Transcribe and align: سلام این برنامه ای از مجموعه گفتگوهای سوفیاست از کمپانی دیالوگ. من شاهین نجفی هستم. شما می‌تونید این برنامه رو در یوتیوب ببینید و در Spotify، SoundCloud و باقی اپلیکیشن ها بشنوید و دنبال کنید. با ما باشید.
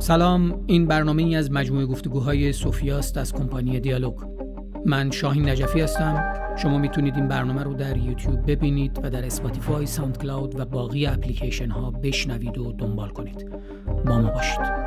سلام 0.00 0.64
این 0.66 0.86
برنامه 0.86 1.22
ای 1.22 1.36
از 1.36 1.52
مجموعه 1.52 1.86
گفتگوهای 1.86 2.52
سوفیاست 2.52 3.18
از 3.18 3.32
کمپانی 3.32 3.80
دیالوگ. 3.80 4.14
من 4.86 5.10
شاهین 5.10 5.48
نجفی 5.48 5.80
هستم. 5.80 6.34
شما 6.56 6.78
می‌تونید 6.78 7.14
این 7.16 7.28
برنامه 7.28 7.62
رو 7.62 7.74
در 7.74 7.96
یوتیوب 7.96 8.50
ببینید 8.50 9.00
و 9.02 9.10
در 9.10 9.26
Spotify، 9.26 9.86
SoundCloud 9.86 10.60
و 10.60 10.64
باقی 10.64 11.06
اپلیکیشن 11.06 11.70
ها 11.70 11.90
بشنوید 11.90 12.58
و 12.58 12.72
دنبال 12.72 13.08
کنید. 13.08 13.50
با 14.06 14.20
ما 14.20 14.30
باشید. 14.30 14.79